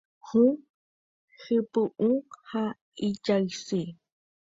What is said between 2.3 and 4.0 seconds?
ha ijaysy.